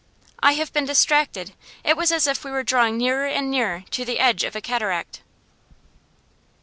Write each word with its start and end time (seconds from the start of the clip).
'I 0.41 0.53
have 0.53 0.73
been 0.73 0.85
distracted. 0.85 1.53
It 1.83 1.95
was 1.95 2.11
as 2.11 2.25
if 2.25 2.43
we 2.43 2.49
were 2.49 2.63
drawing 2.63 2.97
nearer 2.97 3.27
and 3.27 3.51
nearer 3.51 3.83
to 3.91 4.03
the 4.03 4.17
edge 4.17 4.43
of 4.43 4.55
a 4.55 4.59
cataract. 4.59 5.21